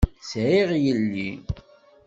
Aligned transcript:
Sɛiɣ 0.29 0.69
yelli. 0.83 1.29